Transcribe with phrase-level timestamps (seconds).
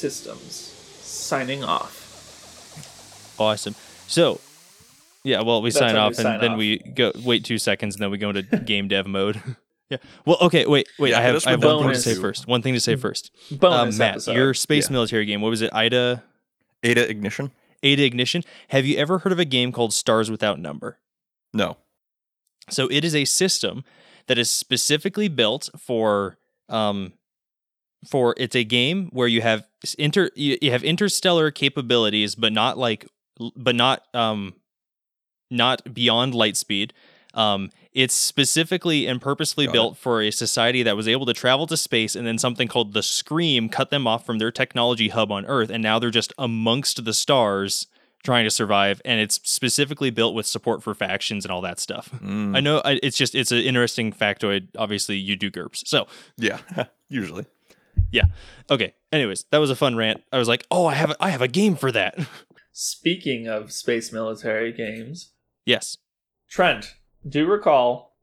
[0.00, 0.54] Systems
[1.02, 3.34] signing off.
[3.38, 3.74] Awesome.
[4.06, 4.40] So,
[5.24, 6.58] yeah, well, we That's sign when we off and sign then off.
[6.58, 9.42] we go wait two seconds and then we go into game dev mode.
[9.90, 9.98] yeah.
[10.24, 11.10] Well, okay, wait, wait.
[11.10, 12.46] Yeah, I have, I have one thing to say first.
[12.48, 13.30] One thing to say first.
[13.50, 14.32] Bonus Um, Matt, episode.
[14.36, 14.92] your space Yeah.
[14.94, 15.42] military game.
[15.42, 15.70] What was it?
[15.74, 16.22] Ida
[16.82, 17.50] Ada Ignition?
[17.82, 18.42] Ada Ignition.
[18.68, 20.98] Have you ever heard of a game called Stars Without Number?
[21.52, 21.76] No.
[22.70, 23.84] So it is a system
[24.28, 26.38] that is specifically built for
[26.70, 27.12] um
[28.06, 29.66] for it's a game where you have
[29.98, 33.06] inter you, you have interstellar capabilities but not like
[33.56, 34.54] but not um
[35.50, 36.92] not beyond light speed.
[37.34, 39.74] Um it's specifically and purposefully Got it.
[39.74, 42.92] built for a society that was able to travel to space and then something called
[42.92, 46.32] the scream cut them off from their technology hub on earth and now they're just
[46.38, 47.86] amongst the stars
[48.22, 52.10] trying to survive and it's specifically built with support for factions and all that stuff.
[52.22, 54.68] Mm, I know I, it's just it's an interesting factoid.
[54.76, 55.86] Obviously, you do GURPS.
[55.86, 56.58] So yeah,
[57.08, 57.46] usually.
[58.70, 58.94] Okay.
[59.12, 60.22] Anyways, that was a fun rant.
[60.32, 62.18] I was like, oh, I have a, I have a game for that.
[62.72, 65.32] Speaking of space military games,
[65.64, 65.96] yes.
[66.48, 66.94] Trent,
[67.28, 68.16] do you recall?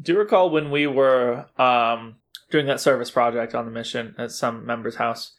[0.00, 2.16] Do you recall when we were um,
[2.50, 5.34] doing that service project on the mission at some member's house,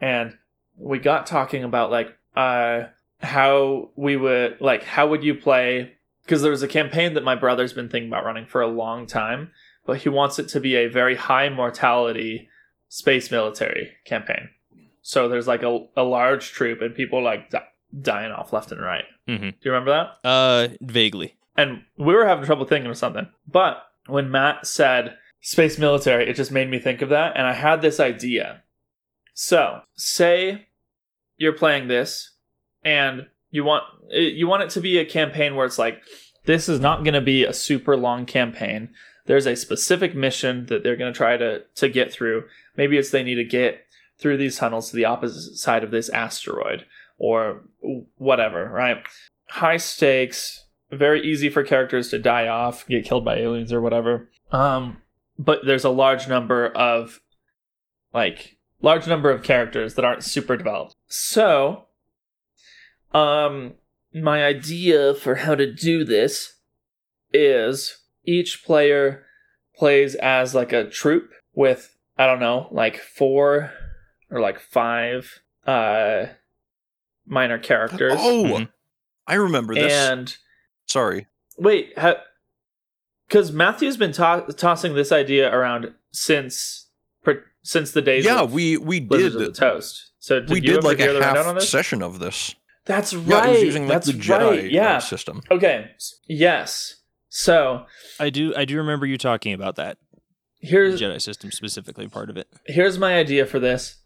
[0.00, 0.36] and
[0.76, 2.84] we got talking about like uh,
[3.20, 5.92] how we would like how would you play?
[6.24, 9.06] Because there was a campaign that my brother's been thinking about running for a long
[9.06, 9.50] time,
[9.84, 12.48] but he wants it to be a very high mortality
[12.94, 14.48] space military campaign.
[15.02, 17.66] So there's like a, a large troop and people like di-
[18.00, 19.04] dying off left and right.
[19.28, 19.48] Mm-hmm.
[19.48, 19.90] Do you remember
[20.22, 20.28] that?
[20.28, 21.34] Uh, vaguely.
[21.56, 23.26] and we were having trouble thinking of something.
[23.48, 27.52] But when Matt said space military, it just made me think of that, and I
[27.52, 28.62] had this idea.
[29.34, 30.68] So, say
[31.36, 32.30] you're playing this,
[32.84, 36.00] and you want you want it to be a campaign where it's like
[36.44, 38.90] this is not going to be a super long campaign.
[39.26, 42.44] There's a specific mission that they're going to try to to get through.
[42.76, 43.84] Maybe it's they need to get
[44.18, 46.86] through these tunnels to the opposite side of this asteroid
[47.18, 47.62] or
[48.16, 48.98] whatever, right?
[49.48, 54.30] High stakes, very easy for characters to die off, get killed by aliens or whatever.
[54.52, 54.98] Um,
[55.38, 57.20] but there's a large number of
[58.12, 60.94] like large number of characters that aren't super developed.
[61.08, 61.86] So,
[63.12, 63.74] um,
[64.12, 66.54] my idea for how to do this
[67.32, 69.24] is each player
[69.76, 73.72] plays as like a troop with I don't know, like four
[74.30, 76.26] or like five uh
[77.26, 78.12] minor characters.
[78.16, 78.68] Oh, Mhm.
[79.26, 79.92] I remember this.
[79.92, 80.36] and
[80.86, 81.26] Sorry.
[81.56, 81.94] Wait,
[83.28, 86.88] because Matthew's been to- tossing this idea around since
[87.22, 88.24] per- since the days.
[88.24, 90.10] Yeah, of we we Blizzards did of the Toast.
[90.18, 91.70] So did we you did like a the on half this?
[91.70, 92.54] session of this.
[92.84, 93.48] That's Yeah, right.
[93.48, 94.58] it was using like That's the Jedi right.
[94.60, 94.98] uh, Yeah.
[94.98, 95.40] system.
[95.50, 95.90] Okay.
[96.28, 96.96] Yes.
[97.30, 97.86] So
[98.20, 99.96] I do I do remember you talking about that
[100.64, 102.48] the here's Jedi system specifically part of it.
[102.66, 103.96] here's my idea for this.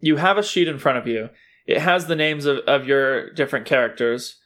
[0.00, 1.30] You have a sheet in front of you.
[1.66, 4.36] It has the names of, of your different characters.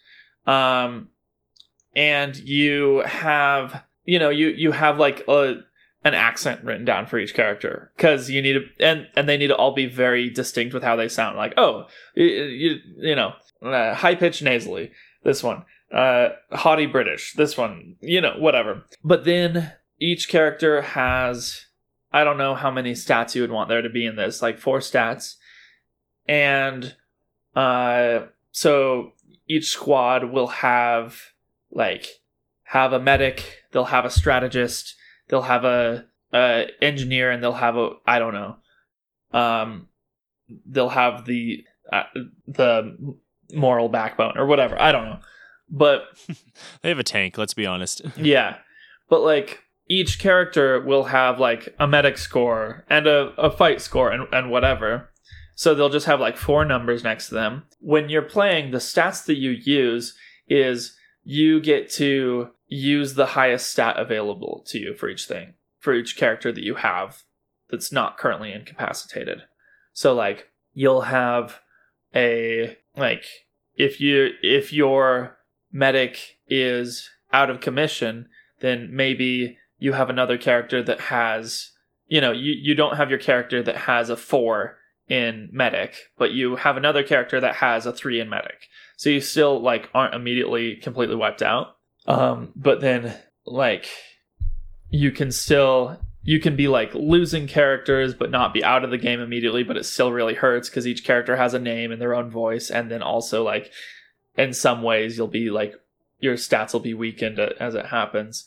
[0.46, 1.08] Um
[1.94, 5.62] and you have you know, you you have like a
[6.04, 9.48] an accent written down for each character because you need to and and they need
[9.48, 13.32] to all be very distinct with how they sound like oh you you, you know
[13.62, 14.90] uh, high pitched nasally
[15.22, 21.66] this one uh haughty british this one you know whatever but then each character has
[22.12, 24.58] i don't know how many stats you would want there to be in this like
[24.58, 25.36] four stats.
[26.26, 26.96] And
[27.54, 29.12] uh so
[29.48, 31.20] each squad will have
[31.70, 32.06] like
[32.64, 34.94] have a medic they'll have a strategist
[35.28, 38.56] they'll have a, a engineer and they'll have a i don't know.
[39.32, 39.88] Um
[40.66, 42.04] they'll have the uh,
[42.46, 42.96] the
[43.52, 45.18] moral backbone or whatever i don't know.
[45.70, 46.02] But
[46.82, 48.02] They have a tank, let's be honest.
[48.16, 48.56] yeah.
[49.08, 49.60] But like
[49.92, 54.50] each character will have like a medic score and a, a fight score and, and
[54.50, 55.10] whatever.
[55.54, 57.64] So they'll just have like four numbers next to them.
[57.78, 60.16] When you're playing the stats that you use
[60.48, 65.92] is you get to use the highest stat available to you for each thing for
[65.92, 67.24] each character that you have
[67.68, 69.42] that's not currently incapacitated.
[69.92, 71.60] So like you'll have
[72.14, 73.24] a like
[73.74, 75.36] if you if your
[75.70, 78.28] medic is out of commission
[78.60, 81.72] then maybe you have another character that has
[82.06, 86.30] you know you, you don't have your character that has a four in medic but
[86.30, 88.68] you have another character that has a three in medic.
[88.96, 91.76] So you still like aren't immediately completely wiped out.
[92.06, 93.12] Um but then
[93.44, 93.88] like
[94.88, 98.98] you can still you can be like losing characters but not be out of the
[98.98, 102.14] game immediately but it still really hurts because each character has a name and their
[102.14, 103.72] own voice and then also like
[104.36, 105.74] in some ways you'll be like
[106.20, 108.46] your stats will be weakened as it happens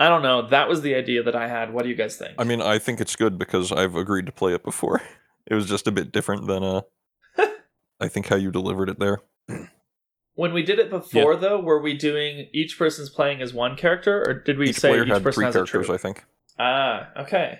[0.00, 2.34] i don't know that was the idea that i had what do you guys think
[2.38, 5.00] I mean, I think it's good because I've agreed to play it before.
[5.46, 6.82] It was just a bit different than uh
[8.00, 9.18] I think how you delivered it there.
[10.34, 14.22] When we did it before, though, were we doing each person's playing as one character,
[14.26, 15.94] or did we Each say player each had person three has a characters, troop?
[15.94, 16.24] I think.
[16.58, 17.58] Ah, okay.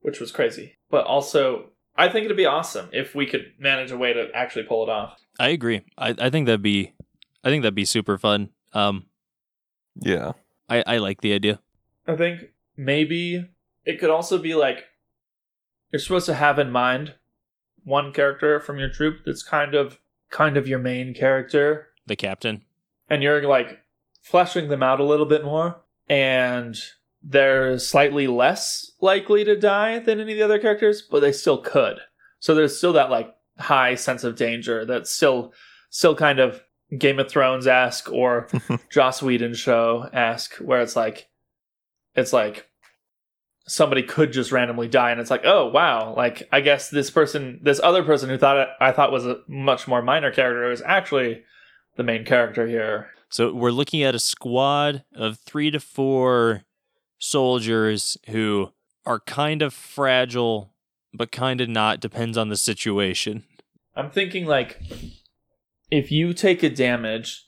[0.00, 0.76] Which was crazy.
[0.90, 4.64] But also, I think it'd be awesome if we could manage a way to actually
[4.64, 5.18] pull it off.
[5.38, 5.82] I agree.
[5.96, 6.94] I, I think that'd be
[7.44, 8.50] I think that'd be super fun.
[8.72, 9.06] Um
[9.96, 10.32] Yeah.
[10.68, 11.60] I, I like the idea.
[12.06, 13.48] I think maybe
[13.84, 14.84] it could also be like
[15.92, 17.14] you're supposed to have in mind
[17.84, 19.98] one character from your troop that's kind of
[20.30, 22.62] kind of your main character The captain.
[23.08, 23.80] and you're like
[24.22, 26.76] fleshing them out a little bit more and
[27.22, 31.58] they're slightly less likely to die than any of the other characters but they still
[31.58, 31.98] could
[32.40, 35.52] so there's still that like high sense of danger that's still
[35.90, 36.62] still kind of
[36.96, 38.48] game of thrones esque or
[38.90, 41.28] joss whedon show esque where it's like
[42.14, 42.66] it's like
[43.66, 47.60] somebody could just randomly die and it's like oh wow like i guess this person
[47.62, 51.42] this other person who thought i thought was a much more minor character is actually
[51.96, 56.62] the main character here So we're looking at a squad of three to four
[57.18, 58.72] soldiers who
[59.04, 60.72] are kind of fragile,
[61.12, 62.00] but kind of not.
[62.00, 63.44] Depends on the situation.
[63.94, 64.80] I'm thinking like
[65.90, 67.46] if you take a damage,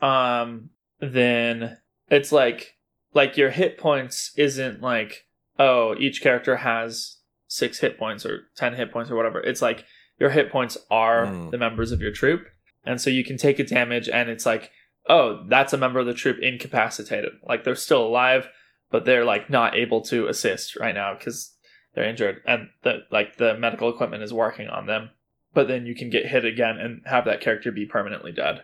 [0.00, 0.70] um,
[1.00, 1.78] then
[2.10, 2.74] it's like
[3.14, 5.24] like your hit points isn't like
[5.58, 7.16] oh each character has
[7.48, 9.40] six hit points or ten hit points or whatever.
[9.40, 9.84] It's like
[10.18, 11.50] your hit points are Mm.
[11.50, 12.46] the members of your troop,
[12.84, 14.70] and so you can take a damage and it's like
[15.08, 17.32] oh that's a member of the troop incapacitated.
[17.48, 18.48] Like they're still alive,
[18.90, 21.54] but they're like not able to assist right now because
[21.94, 25.10] they're injured and the like the medical equipment is working on them
[25.56, 28.62] but then you can get hit again and have that character be permanently dead.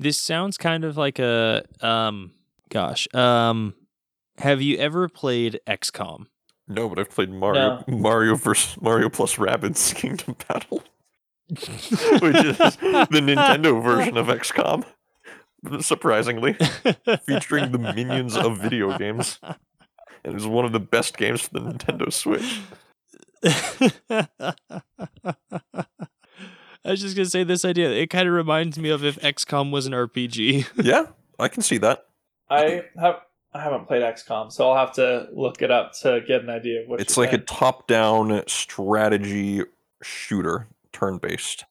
[0.00, 2.32] This sounds kind of like a um.
[2.70, 3.74] Gosh, um,
[4.38, 6.26] have you ever played XCOM?
[6.66, 10.82] No, but I've played Mario Mario versus Mario plus Rabbids Kingdom Battle.
[11.48, 14.84] Which is the Nintendo version of XCOM.
[15.80, 16.54] Surprisingly.
[17.26, 19.38] Featuring the minions of video games.
[19.42, 19.56] And
[20.24, 22.60] it was one of the best games for the Nintendo Switch.
[26.86, 27.90] I was just gonna say this idea.
[27.90, 30.66] It kind of reminds me of if XCOM was an RPG.
[30.84, 31.06] Yeah,
[31.38, 32.06] I can see that.
[32.50, 33.20] I have
[33.54, 36.82] I haven't played XCOM, so I'll have to look it up to get an idea
[36.82, 39.62] of what It's you're like a top-down strategy
[40.02, 41.64] shooter, turn-based,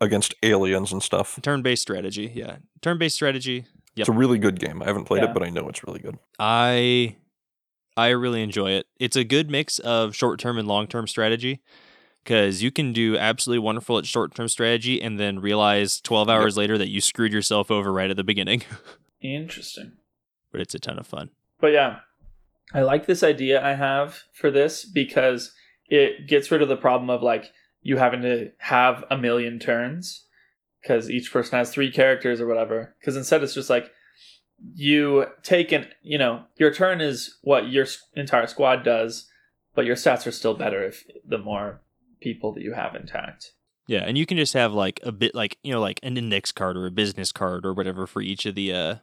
[0.00, 1.38] against aliens and stuff.
[1.42, 2.56] Turn-based strategy, yeah.
[2.80, 3.66] Turn-based strategy.
[3.96, 4.04] Yep.
[4.04, 4.82] It's a really good game.
[4.82, 5.30] I haven't played Yeah.
[5.30, 6.16] it, but I know it's really good.
[6.38, 7.16] I
[7.96, 8.86] I really enjoy it.
[8.98, 11.60] It's a good mix of short-term and long-term strategy
[12.24, 16.34] because you can do absolutely wonderful at short-term strategy and then realize 12 Yep.
[16.36, 18.62] hours later that you screwed yourself over right at the beginning.
[19.22, 19.92] Interesting.
[20.50, 21.30] but it's a ton of fun.
[21.60, 21.98] But yeah,
[22.72, 25.52] I like this idea I have for this because
[25.88, 27.52] it gets rid of the problem of like
[27.82, 30.24] you having to have a million turns
[30.82, 32.94] because each person has three characters or whatever.
[33.00, 33.90] Because instead, it's just like
[34.74, 39.28] you take an you know your turn is what your entire squad does,
[39.74, 41.80] but your stats are still better if the more
[42.20, 43.52] people that you have intact.
[43.86, 46.52] Yeah, and you can just have like a bit like, you know, like an index
[46.52, 48.94] card or a business card or whatever for each of the uh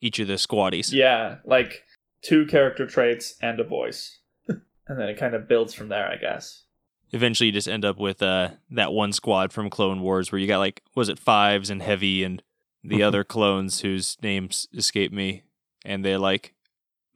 [0.00, 0.92] each of the squaddies.
[0.92, 1.84] Yeah, like
[2.22, 4.18] two character traits and a voice,
[4.48, 6.64] and then it kind of builds from there, I guess.
[7.12, 10.48] eventually you just end up with uh that one squad from Clone Wars where you
[10.48, 12.42] got like was it fives and Hevy and
[12.84, 15.42] the other clones whose names escape me
[15.84, 16.54] and they like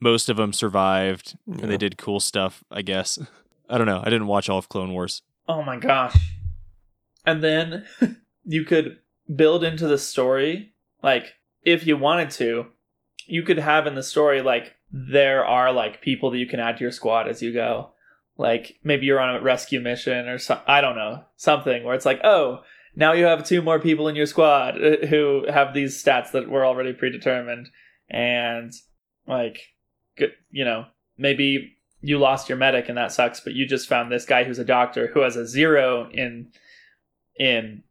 [0.00, 3.18] most of them survived and they did cool stuff I guess
[3.68, 6.16] I don't know I didn't watch all of Clone Wars Oh my gosh.
[7.24, 7.86] And then
[8.44, 8.98] you could
[9.34, 12.66] build into the story, like, if you wanted to,
[13.26, 16.76] you could have in the story, like, there are, like, people that you can add
[16.76, 17.90] to your squad as you go.
[18.36, 22.06] Like, maybe you're on a rescue mission or some, I don't know, something where it's
[22.06, 22.60] like, oh,
[22.96, 26.48] now you have two more people in your squad uh, who have these stats that
[26.48, 27.68] were already predetermined.
[28.10, 28.72] And,
[29.26, 29.60] like,
[30.16, 34.10] good, you know, maybe you lost your medic and that sucks but you just found
[34.10, 36.48] this guy who's a doctor who has a zero in
[37.36, 37.82] in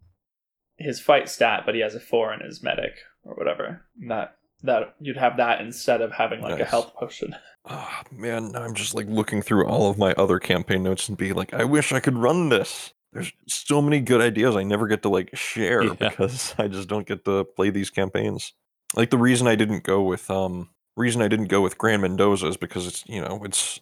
[0.77, 2.94] his fight stat but he has a four in his medic
[3.25, 7.36] or whatever that that you'd have that instead of having like a health potion
[7.70, 11.34] Ah, man, I'm just like looking through all of my other campaign notes and be
[11.34, 12.94] like, I wish I could run this.
[13.14, 15.94] There's so many good ideas I never get to like share Yeah.
[15.94, 18.54] because I just don't get to play these campaigns.
[18.96, 22.48] Like the reason I didn't go with um reason I didn't go with Grand Mendoza
[22.48, 23.80] is because it's you know it's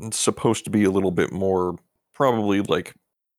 [0.00, 1.76] it's supposed to be a little bit more
[2.14, 2.94] probably like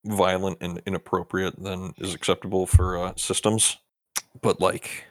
[0.06, 3.78] violent and inappropriate than is acceptable for uh, systems.
[4.42, 5.06] But like,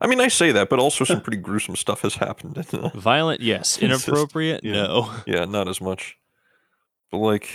[0.00, 2.56] I mean, I say that, but also some pretty gruesome stuff has happened.
[2.72, 4.72] In, uh, violent yes It's just- inappropriate yeah.
[4.72, 6.16] no yeah, not as much.
[7.10, 7.48] But like,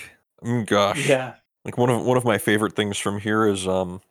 [0.44, 1.08] Mm, gosh.
[1.10, 1.34] Yeah.
[1.66, 4.02] Like one of one of my favorite things from here is um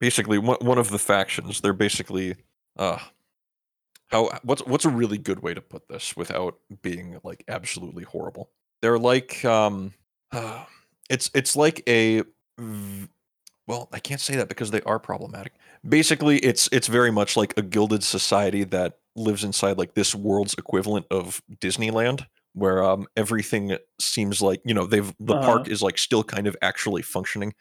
[0.00, 1.60] basically one one of the factions.
[1.60, 2.36] They're basically
[2.78, 2.98] uh
[4.08, 8.50] how what's what's a really good way to put this without being like absolutely horrible.
[8.80, 9.94] They're like um
[10.32, 10.64] uh,
[11.10, 12.22] it's it's like a
[13.66, 15.54] well, I can't say that because they are problematic.
[15.88, 20.54] Basically, it's it's very much like a gilded society that lives inside like this world's
[20.54, 25.46] equivalent of Disneyland where um everything seems like you know they've the Uh-huh.
[25.46, 27.52] park is like still kind of actually functioning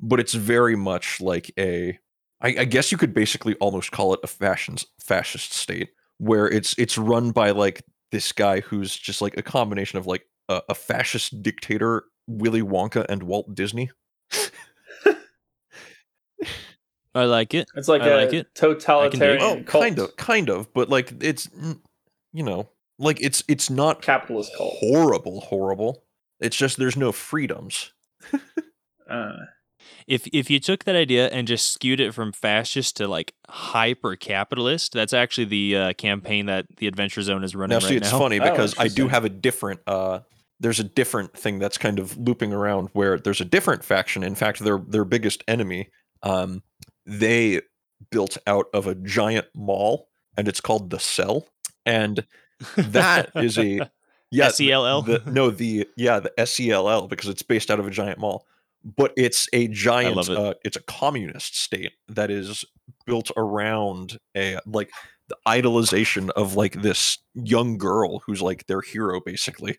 [0.00, 1.98] but it's very much like a
[2.40, 6.74] I, I guess you could basically almost call it a fashion fascist state where it's
[6.78, 10.74] it's run by like this guy who's just like a combination of like a, a
[10.74, 13.90] fascist dictator willy wonka and walt disney
[17.14, 17.66] I like it.
[17.74, 18.54] It's like I a like it.
[18.54, 19.82] totalitarian oh cult.
[19.84, 21.48] kind of kind of but like it's
[22.32, 24.74] you know like it's it's not capitalist cult.
[24.78, 26.04] horrible horrible.
[26.40, 27.92] It's just there's no freedoms.
[29.08, 29.36] Uh,
[30.08, 34.16] If if you took that idea and just skewed it from fascist to like hyper
[34.16, 37.96] capitalist, that's actually the uh, campaign that the Adventure Zone is running right now see
[37.96, 38.18] it's now.
[38.18, 40.20] funny Oh, because i do have a different uh
[40.58, 44.24] there's a different thing that's kind of looping around where there's a different faction.
[44.24, 45.90] In fact their their biggest enemy
[46.24, 46.62] um
[47.04, 47.60] they
[48.10, 51.46] built out of a giant mall and it's called the cell.
[51.84, 52.26] And
[52.76, 53.90] that is a
[54.30, 55.02] yeah the- SELL?
[55.02, 58.46] the, no the yeah the sell because it's based out of a giant mall
[58.96, 60.36] but it's a giant it.
[60.36, 62.64] uh, it's a communist state that is
[63.04, 64.90] built around a like
[65.28, 69.78] the idolization of like this young girl who's like their hero basically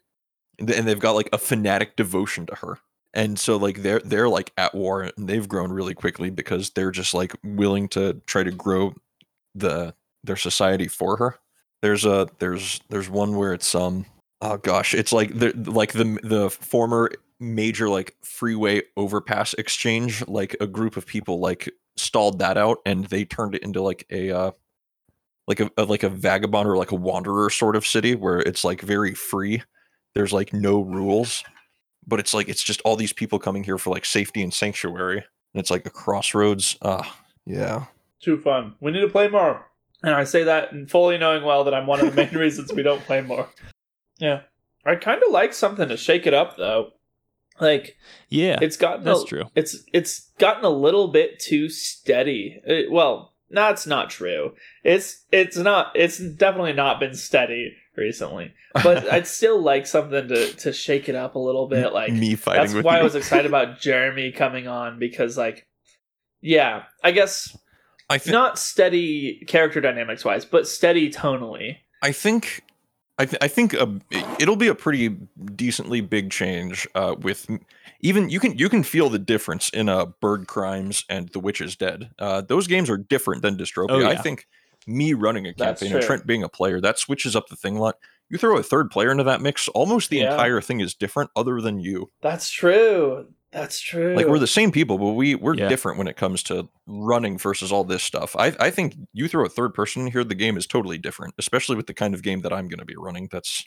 [0.59, 2.79] and they've got like a fanatic devotion to her
[3.13, 6.91] and so like they're they're like at war and they've grown really quickly because they're
[6.91, 8.93] just like willing to try to grow
[9.55, 9.93] the
[10.23, 11.39] their society for her
[11.81, 14.05] there's a there's there's one where it's um
[14.41, 20.55] oh gosh it's like the like the the former major like freeway overpass exchange like
[20.59, 24.31] a group of people like stalled that out and they turned it into like a
[24.31, 24.51] uh
[25.47, 28.63] like a, a like a vagabond or like a wanderer sort of city where it's
[28.63, 29.61] like very free
[30.13, 31.43] there's like no rules
[32.05, 35.17] but it's like it's just all these people coming here for like safety and sanctuary
[35.17, 37.85] and it's like a crossroads ah yeah
[38.19, 38.75] too fun.
[38.79, 39.65] We need to play more.
[40.03, 42.71] And I say that and fully knowing well that I'm one of the main reasons
[42.71, 43.49] we don't play more.
[44.19, 44.41] Yeah.
[44.85, 46.91] I kind of like something to shake it up though.
[47.59, 47.97] Like
[48.29, 49.43] yeah, it's gotten that's a, true.
[49.55, 52.61] It's it's gotten a little bit too steady.
[52.63, 54.53] It- well, that's not true.
[54.83, 55.91] It's it's not.
[55.95, 58.53] It's definitely not been steady recently.
[58.83, 61.93] But I'd still like something to to shake it up a little bit.
[61.93, 65.67] Like me fighting that's why you I was excited about Jeremy coming on because like,
[66.41, 67.57] yeah, I guess
[68.09, 71.77] I think not steady character dynamics wise, but steady tonally.
[72.01, 72.63] I think
[73.19, 73.99] I, th- I think a,
[74.39, 75.09] it'll be a pretty
[75.55, 77.49] decently big change uh, with
[78.01, 81.59] even you can you can feel the difference in uh, Bird Crimes and The Witch
[81.59, 82.11] is Dead.
[82.19, 84.03] Uh, those games are different than Dystropia.
[84.03, 84.47] Oh, I think
[84.85, 86.01] me running a campaign and.
[86.01, 87.95] Trent being a player that switches up the thing a lot.
[88.29, 90.31] You throw a third player into that mix, almost the Yeah.
[90.31, 92.11] entire thing is different, other than you.
[92.21, 93.27] That's true.
[93.51, 94.13] That's true.
[94.15, 95.69] Like we're the same people, but we we're Yeah.
[95.69, 98.35] different when it comes to running versus all this stuff.
[98.35, 101.33] I I think you throw a third person in here, the game is totally different,
[101.37, 103.29] especially with the kind of game that I'm going to be running.
[103.31, 103.65] That's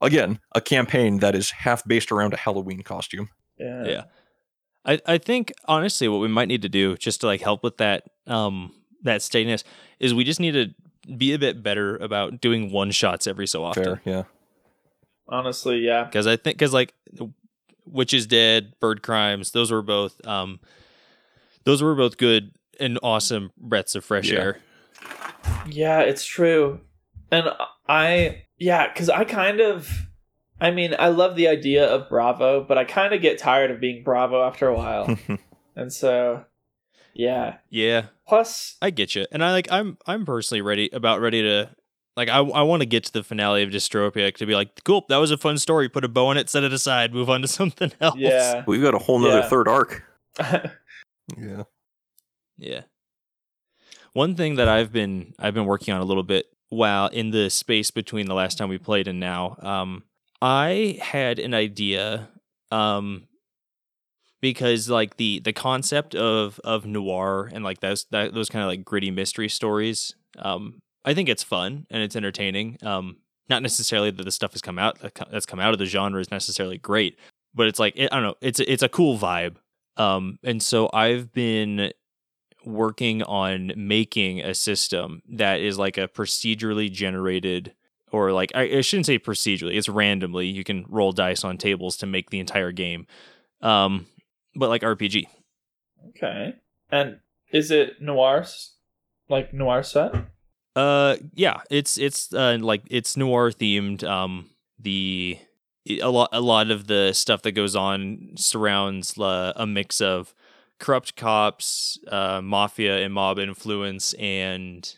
[0.00, 3.30] again a campaign that is half based around a Halloween costume.
[3.58, 3.84] yeah.
[3.84, 4.04] Yeah.
[4.84, 7.78] I, I think honestly what we might need to do just to like help with
[7.78, 9.64] that um that steadiness
[9.98, 13.64] is we just need to be a bit better about doing one shots every so
[13.64, 13.84] often.
[13.84, 14.22] Fair, yeah.
[15.28, 16.04] Honestly, yeah.
[16.04, 16.94] because I think because like
[17.90, 20.60] Witch is Dead, Bird Crimes, those were both um
[21.64, 24.38] those were both good and awesome breaths of fresh Yeah.
[24.40, 24.58] air.
[25.66, 26.80] Yeah, it's true.
[27.30, 27.48] And
[27.88, 29.88] I, yeah, because I kind of,
[30.60, 33.80] I mean, I love the idea of Bravo, but I kind of get tired of
[33.80, 35.18] being Bravo after a while.
[35.76, 36.44] and so,
[37.14, 37.58] yeah.
[37.70, 41.70] Yeah, Plus, I get you, and I like I'm I'm personally ready about ready to
[42.18, 45.06] like I I want to get to the finale of Dystropia to be like cool
[45.08, 47.40] that was a fun story put a bow on it set it aside move on
[47.42, 48.62] to something else yeah.
[48.66, 49.48] We've got a whole nother Yeah.
[49.48, 50.04] third arc.
[51.36, 51.62] Yeah.
[52.56, 52.82] Yeah.
[54.14, 57.50] One thing that I've been I've been working on a little bit while in the
[57.50, 60.04] space between the last time we played and now, um,
[60.42, 62.28] I had an idea,
[62.70, 63.26] um,
[64.40, 68.68] because like the the concept of of noir and like those that, those kind of
[68.68, 72.78] like gritty mystery stories, um, I think it's fun and it's entertaining.
[72.82, 73.16] Um,
[73.48, 74.98] not necessarily that the stuff has come out
[75.30, 77.18] that's come out of the genre is necessarily great,
[77.54, 79.56] but it's like it, I don't know, it's it's a cool vibe.
[79.96, 81.92] Um, and so I've been
[82.64, 87.74] working on making a system that is like a procedurally generated
[88.12, 89.76] or like I, I shouldn't say procedurally.
[89.76, 90.46] It's randomly.
[90.46, 93.06] You can roll dice on tables to make the entire game,
[93.62, 94.06] um,
[94.54, 95.24] but like RPG.
[96.10, 96.54] Okay.
[96.90, 97.20] And
[97.52, 98.46] is it noir,
[99.28, 100.14] like noir set?
[100.78, 104.04] Uh, yeah, it's it's uh, like it's noir themed.
[104.04, 105.36] Um, the
[105.88, 110.32] a lot a lot of the stuff that goes on surrounds uh, a mix of
[110.78, 114.96] corrupt cops, uh, mafia and mob influence, and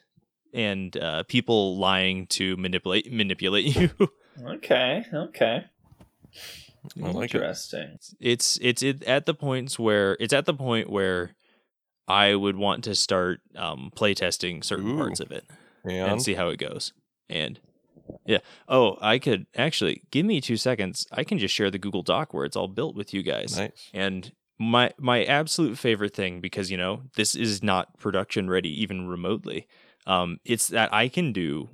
[0.53, 3.91] and uh, people lying to manipulate manipulate you.
[4.45, 5.07] Okay.
[5.15, 5.65] Okay.
[7.03, 7.37] I like it.
[7.37, 7.99] Interesting.
[8.21, 11.37] it's it's it, at the points where it's at the point where
[12.07, 15.49] I would want to start um, playtesting certain parts of it.
[15.85, 16.93] And, and see how it goes.
[17.29, 17.61] And
[18.27, 18.39] yeah.
[18.69, 21.07] Oh, I could actually give me two seconds.
[21.13, 23.57] I can just share the Google Doc where it's all built with you guys.
[23.57, 23.91] nice.
[23.93, 29.09] And my my absolute favorite thing, because you know, this is not production ready even
[29.09, 29.67] remotely.
[30.07, 31.69] Um, it's that I can do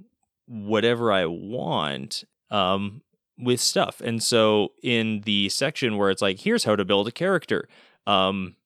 [0.47, 3.03] whatever I want um
[3.39, 4.01] with stuff.
[4.01, 7.69] And so in the section where it's like, here's how to build a character,
[8.07, 8.57] um,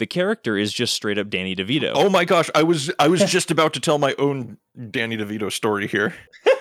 [0.00, 1.92] the character is just straight up Danny DeVito.
[1.94, 4.58] Oh my gosh, I was I was just about to tell my own
[4.90, 6.12] Danny DeVito story here.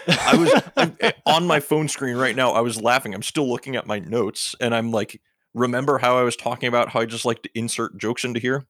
[0.07, 2.51] I was I'm- eh, on my phone screen right now.
[2.51, 3.15] I was laughing.
[3.15, 5.19] I'm still looking at my notes, and I'm like,
[5.55, 8.65] remember how I was talking about how I just like to insert jokes into here?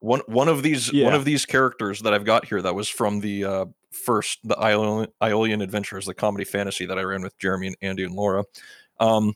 [0.00, 1.04] One one of these Yeah.
[1.06, 4.56] one of these characters that I've got here that was from the uh, first the
[4.56, 8.44] Iolian, Iolian Adventures, the comedy fantasy that I ran with Jeremy and Andy and Laura.
[9.00, 9.34] Um,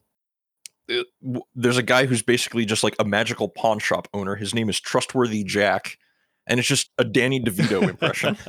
[1.00, 4.36] it- there's a guy who's basically just like a magical pawn shop owner.
[4.36, 5.98] His name is Trustworthy Jack,
[6.46, 8.36] and it's just a Danny DeVito impression.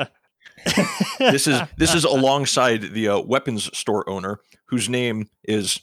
[1.20, 5.80] this is this is alongside the uh, weapons store owner whose name is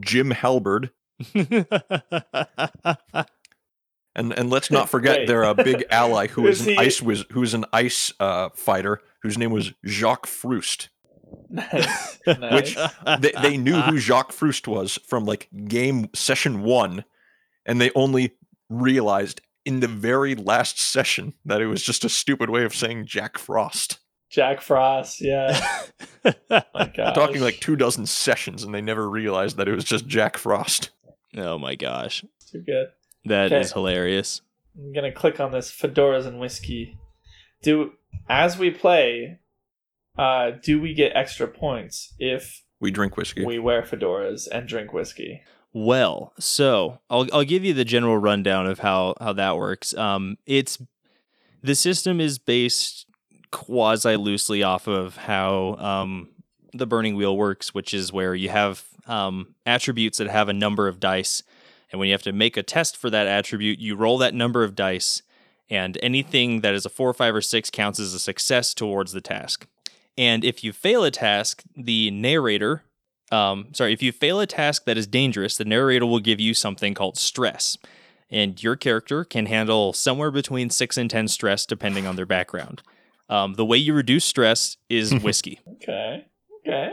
[0.00, 0.90] Jim Halberd,
[1.34, 1.66] and
[4.14, 4.88] and let's not Wait.
[4.90, 7.64] forget their uh, big ally who is Is an he- ice wiz- who is an
[7.72, 10.88] ice uh, fighter whose name was Jacques Froust.
[11.50, 12.18] Nice.
[12.26, 12.74] nice.
[13.20, 17.04] They, they knew who Jacques Froust was from like game session one,
[17.66, 18.32] and they only
[18.68, 23.06] realized in the very last session that it was just a stupid way of saying
[23.06, 23.98] Jack Frost.
[24.30, 25.20] Jack Frost.
[25.20, 25.60] Yeah.
[26.24, 27.14] My gosh.
[27.14, 30.90] talking like two dozen sessions and they never realized that it was just Jack Frost.
[31.36, 32.24] oh my gosh.
[32.50, 32.86] too good.
[33.26, 33.74] that is Okay.
[33.80, 34.40] hilarious.
[34.76, 36.96] I'm gonna click on this fedoras and whiskey.
[37.62, 37.92] Do
[38.28, 39.38] as we play,
[40.18, 43.44] uh, do we get extra points if We drink whiskey.
[43.44, 45.42] we wear fedoras and drink whiskey?
[45.72, 49.94] Well, so I'll I'll give you the general rundown of how how that works.
[49.94, 50.78] Um, it's
[51.62, 53.06] the system is based
[53.50, 56.28] quasi loosely off of how um
[56.74, 60.88] the burning wheel works, which is where you have um attributes that have a number
[60.88, 61.42] of dice,
[61.90, 64.64] and when you have to make a test for that attribute, you roll that number
[64.64, 65.22] of dice,
[65.70, 69.22] and anything that is a four, five, or six counts as a success towards the
[69.22, 69.66] task.
[70.18, 72.84] And if you fail a task, the narrator
[73.32, 76.52] um, sorry, if you fail a task that is dangerous, the narrator will give you
[76.52, 77.78] something called stress.
[78.30, 82.82] And your character can handle somewhere between six and 10 stress depending on their background.
[83.30, 85.60] Um, the way you reduce stress is whiskey.
[85.66, 86.26] Okay.
[86.60, 86.92] Okay.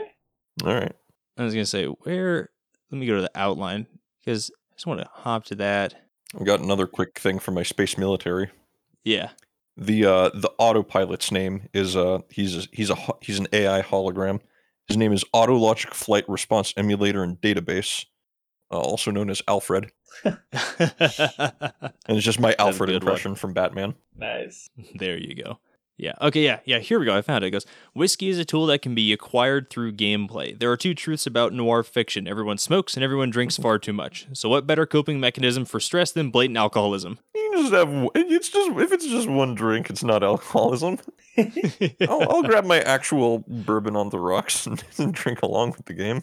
[0.64, 0.92] All right.
[1.36, 2.48] I was going to say, where?
[2.90, 3.86] Let me go to the outline
[4.18, 5.94] because I just want to hop to that.
[6.34, 8.50] I've got another quick thing for my space military.
[9.04, 9.30] Yeah.
[9.80, 14.40] The uh the autopilot's name is uh he's he's a he's an AI hologram.
[14.86, 18.04] His name is Autologic Flight Response Emulator and Database,
[18.70, 19.90] uh, also known as Alfred.
[20.24, 23.12] And it's just my Alfred good one.
[23.12, 23.94] impression from Batman.
[24.16, 24.68] Nice.
[24.96, 25.58] there you go.
[25.96, 26.14] Yeah.
[26.22, 26.42] Okay.
[26.42, 26.60] Yeah.
[26.64, 26.78] Yeah.
[26.78, 27.14] Here we go.
[27.16, 27.48] I found it.
[27.48, 30.58] It goes Whiskey is a tool that can be acquired through gameplay.
[30.58, 34.26] There are two truths about noir fiction everyone smokes and everyone drinks far too much.
[34.32, 37.18] So, what better coping mechanism for stress than blatant alcoholism?
[37.50, 40.98] You can just have it's just if it's just one drink, it's not alcoholism.
[42.08, 45.94] I'll, I'll grab my actual bourbon on the rocks and, and drink along with the
[45.94, 46.22] game.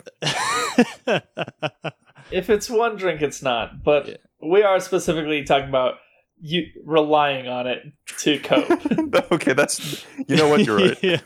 [2.32, 3.84] If it's one drink, it's not.
[3.84, 4.16] But Yeah.
[4.42, 5.96] we are specifically talking about
[6.42, 7.84] you relying on it
[8.20, 8.70] to cope.
[9.32, 10.98] okay, that's you know what you're right.
[11.02, 11.22] yeah.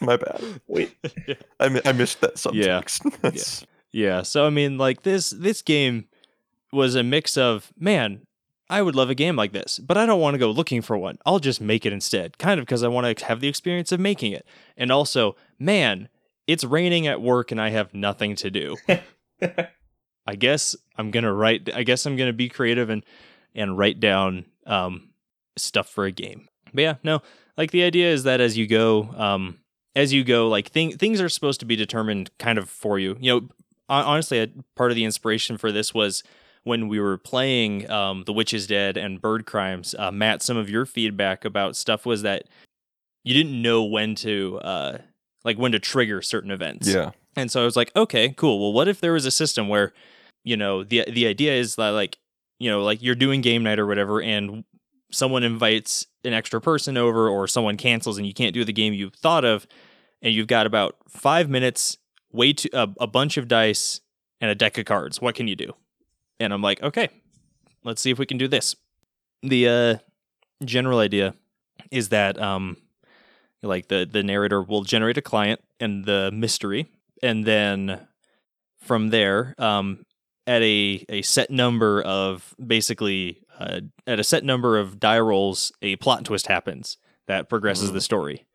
[0.00, 0.42] My bad.
[0.66, 0.90] we,
[1.60, 2.80] I, mi- I missed that Yeah.
[2.80, 3.20] subtext.
[3.20, 4.22] That's- Yeah.
[4.22, 6.06] So I mean, like this this game
[6.72, 8.22] was a mix of man.
[8.70, 10.96] I would love a game like this, but I don't want to go looking for
[10.96, 11.18] one.
[11.26, 13.98] I'll just make it instead, kind of because I want to have the experience of
[13.98, 14.46] making it.
[14.76, 16.08] And also, man,
[16.46, 18.76] it's raining at work and I have nothing to do.
[20.26, 21.68] I guess I'm gonna write.
[21.74, 23.04] I guess I'm gonna be creative and
[23.56, 25.10] and write down um,
[25.56, 26.48] stuff for a game.
[26.72, 27.22] But yeah, no.
[27.56, 29.58] Like the idea is that as you go, um,
[29.96, 33.16] as you go, like thing, things are supposed to be determined kind of for you.
[33.20, 33.48] You know,
[33.88, 36.22] honestly, a, part of the inspiration for this was
[36.64, 39.94] when we were playing um, The Witch is Dead and Bird Crimes.
[39.98, 42.44] Uh, Matt, some of your feedback about stuff was that
[43.24, 44.98] you didn't know when to uh,
[45.44, 46.88] like when to trigger certain events.
[46.88, 47.10] Yeah.
[47.36, 48.60] And so I was like, okay, cool.
[48.60, 49.92] Well, what if there was a system where,
[50.44, 52.18] you know, the the idea is that like,
[52.58, 54.64] you know, like you're doing game night or whatever, and
[55.10, 58.92] someone invites an extra person over, or someone cancels, and you can't do the game
[58.92, 59.66] you thought of,
[60.20, 61.98] and you've got about five minutes,
[62.32, 64.00] way to a, a bunch of dice
[64.40, 65.20] and a deck of cards.
[65.20, 65.72] What can you do?
[66.40, 67.08] And I'm like, okay,
[67.84, 68.74] let's see if we can do this.
[69.42, 71.34] The uh, general idea
[71.90, 72.76] is that um,
[73.62, 76.86] like the the narrator will generate a client and the mystery.
[77.22, 78.06] And then
[78.80, 80.04] from there um
[80.46, 85.72] at a a set number of basically uh, at a set number of die rolls
[85.82, 88.46] a plot twist happens that progresses the story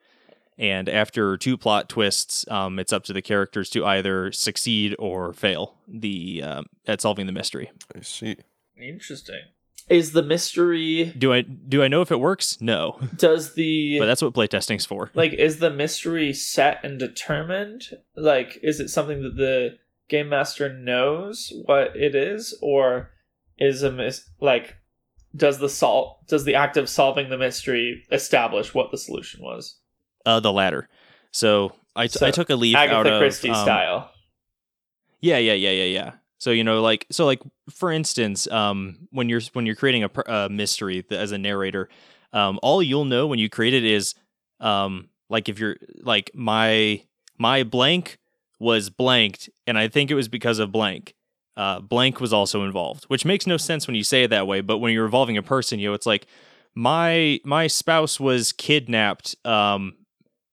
[0.57, 5.33] and after two plot twists um it's up to the characters to either succeed or
[5.33, 8.37] fail the um, at solving the mystery I see.
[8.81, 9.41] Interesting.
[9.87, 14.07] Is the mystery do i do i know if it works no does the but
[14.07, 17.83] that's what playtesting's for like is the mystery set and determined?
[18.15, 19.77] Like is it something that the
[20.09, 23.11] game master knows what it is or
[23.57, 24.75] is a mis- like
[25.35, 29.79] does the sol- does the act of solving the mystery establish what the solution was?
[30.25, 30.87] Uh the latter
[31.31, 34.11] so i, t- So, I took a leaf out Agatha of Christie um, style.
[35.21, 36.11] Yeah, yeah, yeah, yeah, yeah.
[36.37, 40.09] So you know, like, so like, for instance, um, when you're when you're creating a,
[40.27, 41.89] a mystery th- as a narrator,
[42.33, 44.13] um, all you'll know when you create it is,
[44.59, 47.01] um, like if you're like my
[47.39, 48.19] my blank
[48.59, 51.15] was blanked, and I think it was because of blank.
[51.57, 54.61] Uh, blank was also involved, which makes no sense when you say it that way.
[54.61, 56.27] But when you're involving a person, you know, it's like
[56.75, 59.35] my my spouse was kidnapped.
[59.45, 59.95] Um,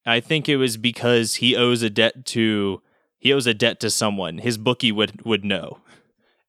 [0.05, 2.81] I think it was because he owes a debt to
[3.19, 4.39] he owes a debt to someone.
[4.39, 5.79] His bookie would would know.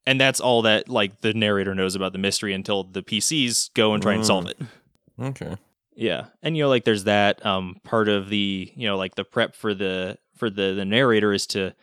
[0.06, 3.94] And that's all that like the narrator knows about the mystery until the PCs go
[3.94, 4.58] and try and solve it.
[5.20, 5.56] Okay.
[5.94, 6.26] Yeah.
[6.42, 9.54] And you know like there's that um part of the, you know, like the prep
[9.54, 11.74] for the for the the narrator is to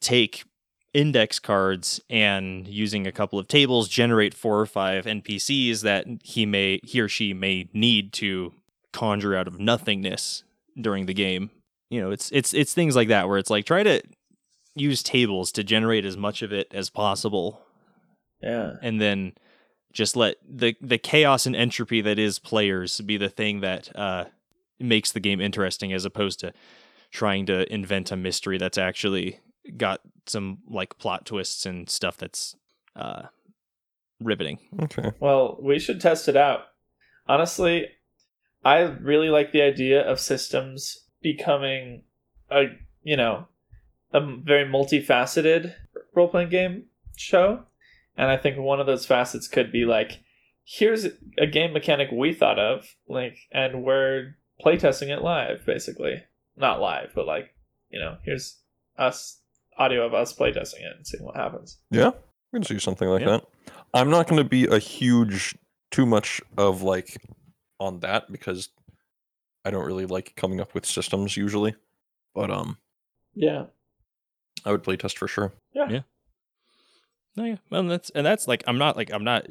[0.00, 0.44] take
[0.92, 6.46] index cards and using a couple of tables generate four or five NPCs that he
[6.46, 8.52] may he or she may need to
[8.92, 10.44] conjure out of nothingness
[10.80, 11.50] during the game.
[11.90, 14.02] You know, it's it's it's things like that where it's like try to
[14.74, 17.62] use tables to generate as much of it as possible
[18.42, 18.72] Yeah.
[18.82, 19.34] and then
[19.92, 24.24] just let the the chaos and entropy that is players be the thing that uh
[24.80, 26.52] makes the game interesting as opposed to
[27.12, 29.38] trying to invent a mystery that's actually
[29.76, 32.56] got some like plot twists and stuff that's
[32.96, 33.22] uh
[34.20, 34.58] riveting.
[34.82, 35.12] Okay.
[35.20, 36.62] Well, we should test it out.
[37.28, 37.86] Honestly,
[38.64, 42.02] I really like the idea of systems becoming
[42.50, 42.64] a,
[43.02, 43.48] you know,
[44.12, 45.74] a very multifaceted
[46.14, 46.84] role playing game
[47.16, 47.64] show.
[48.16, 50.20] And I think one of those facets could be like,
[50.64, 51.06] here's
[51.38, 56.22] a game mechanic we thought of, like, and we're playtesting it live, basically.
[56.56, 57.50] Not live, but like,
[57.90, 58.60] you know, here's
[58.96, 59.40] us,
[59.76, 61.78] audio of us playtesting it and seeing what happens.
[61.90, 62.12] Yeah.
[62.52, 63.38] We can see something like Yeah.
[63.38, 63.44] that.
[63.92, 65.56] I'm not going to be a huge,
[65.90, 67.20] too much of like
[67.84, 68.68] on that because
[69.64, 71.74] I don't really like coming up with systems usually.
[72.34, 72.78] But um,
[73.34, 73.66] Yeah.
[74.64, 75.52] I would play test for sure.
[75.74, 75.88] Yeah.
[75.88, 76.00] Yeah.
[77.36, 77.56] No, yeah.
[77.70, 79.46] Well, that's and that's like I'm not like I'm not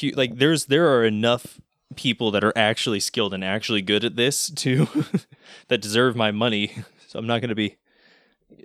[0.00, 1.60] hu- like there's there are enough
[1.94, 4.88] people that are actually skilled and actually good at this too
[5.68, 6.72] that deserve my money.
[7.08, 7.76] So I'm not going to be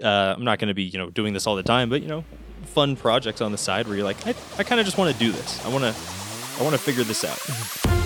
[0.04, 2.08] uh I'm not going to be, you know, doing this all the time, but you
[2.08, 2.26] know,
[2.66, 5.20] fun projects on the side where you're like I I kind of just want to
[5.20, 5.64] do this.
[5.64, 5.94] I want to
[6.60, 7.98] I want to figure this out.